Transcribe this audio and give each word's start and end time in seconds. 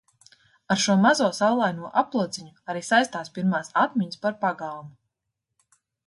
Ar 0.75 0.79
šo 0.83 0.93
mazo 1.01 1.25
saulaino 1.39 1.91
aplociņu 2.01 2.49
arī 2.73 2.81
saistās 2.87 3.29
pirmās 3.35 3.69
atmiņas 3.83 4.23
par 4.23 4.39
pagalmu. 4.47 4.89